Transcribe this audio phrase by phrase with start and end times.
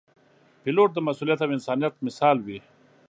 [0.63, 2.59] پیلوټ د مسؤلیت او انسانیت مثال وي.